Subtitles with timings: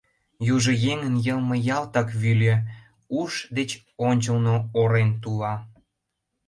[0.53, 2.55] Южо еҥын йылме ялтак вӱльӧ—
[3.19, 3.69] уш деч
[4.09, 5.53] ончылно орен тула.